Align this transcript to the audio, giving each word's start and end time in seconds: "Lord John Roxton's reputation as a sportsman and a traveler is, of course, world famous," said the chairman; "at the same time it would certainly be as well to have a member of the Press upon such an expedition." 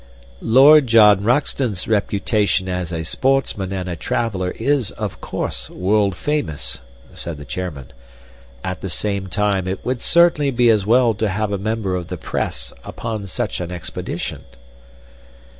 "Lord 0.41 0.87
John 0.87 1.23
Roxton's 1.23 1.87
reputation 1.87 2.67
as 2.67 2.91
a 2.91 3.03
sportsman 3.03 3.71
and 3.71 3.87
a 3.87 3.95
traveler 3.95 4.49
is, 4.55 4.89
of 4.93 5.21
course, 5.21 5.69
world 5.69 6.15
famous," 6.15 6.81
said 7.13 7.37
the 7.37 7.45
chairman; 7.45 7.93
"at 8.63 8.81
the 8.81 8.89
same 8.89 9.27
time 9.27 9.67
it 9.67 9.85
would 9.85 10.01
certainly 10.01 10.49
be 10.49 10.71
as 10.71 10.87
well 10.87 11.13
to 11.13 11.29
have 11.29 11.51
a 11.51 11.59
member 11.59 11.95
of 11.95 12.07
the 12.07 12.17
Press 12.17 12.73
upon 12.83 13.27
such 13.27 13.61
an 13.61 13.71
expedition." 13.71 14.45